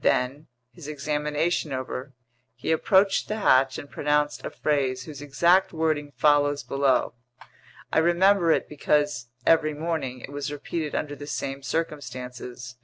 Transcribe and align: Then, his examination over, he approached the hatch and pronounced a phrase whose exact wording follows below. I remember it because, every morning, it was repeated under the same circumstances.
Then, 0.00 0.48
his 0.72 0.88
examination 0.88 1.72
over, 1.72 2.12
he 2.56 2.72
approached 2.72 3.28
the 3.28 3.36
hatch 3.36 3.78
and 3.78 3.88
pronounced 3.88 4.44
a 4.44 4.50
phrase 4.50 5.04
whose 5.04 5.22
exact 5.22 5.72
wording 5.72 6.10
follows 6.16 6.64
below. 6.64 7.14
I 7.92 8.00
remember 8.00 8.50
it 8.50 8.68
because, 8.68 9.28
every 9.46 9.74
morning, 9.74 10.18
it 10.20 10.30
was 10.32 10.50
repeated 10.50 10.96
under 10.96 11.14
the 11.14 11.28
same 11.28 11.62
circumstances. 11.62 12.74